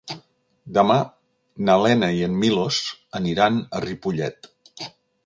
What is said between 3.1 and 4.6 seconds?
aniran a Ripollet.